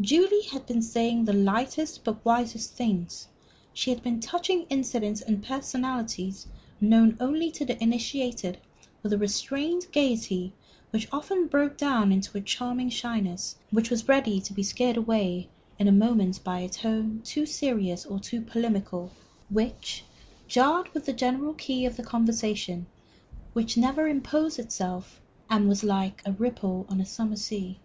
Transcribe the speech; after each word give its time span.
Julie 0.00 0.42
had 0.44 0.64
been 0.64 0.80
saying 0.80 1.24
the 1.24 1.32
lightest 1.32 2.04
but 2.04 2.12
the 2.14 2.20
wisest 2.22 2.72
things; 2.74 3.26
she 3.74 3.90
had 3.90 4.00
been 4.00 4.20
touching 4.20 4.64
incidents 4.70 5.22
and 5.22 5.42
personalities 5.44 6.46
known 6.80 7.16
only 7.18 7.50
to 7.50 7.64
the 7.64 7.82
initiated 7.82 8.58
with 9.02 9.12
a 9.12 9.18
restrained 9.18 9.88
gayety 9.90 10.52
which 10.90 11.08
often 11.10 11.48
broke 11.48 11.76
down 11.76 12.12
into 12.12 12.38
a 12.38 12.40
charming 12.40 12.90
shyness, 12.90 13.56
which 13.72 13.90
was 13.90 14.06
ready 14.06 14.40
to 14.42 14.52
be 14.52 14.62
scared 14.62 14.96
away 14.96 15.48
in 15.80 15.88
a 15.88 15.90
moment 15.90 16.44
by 16.44 16.60
a 16.60 16.68
tone 16.68 17.20
too 17.24 17.44
serious 17.44 18.06
or 18.06 18.20
too 18.20 18.40
polemical 18.40 19.10
which 19.50 20.04
jarred 20.46 20.90
with 20.94 21.06
the 21.06 21.12
general 21.12 21.54
key 21.54 21.84
of 21.86 21.96
the 21.96 22.04
conversation, 22.04 22.86
which 23.52 23.76
never 23.76 24.06
imposed 24.06 24.60
itself, 24.60 25.20
and 25.50 25.68
was 25.68 25.82
like 25.82 26.22
the 26.22 26.30
ripple 26.34 26.86
on 26.88 27.00
a 27.00 27.04
summer 27.04 27.34
sea. 27.34 27.80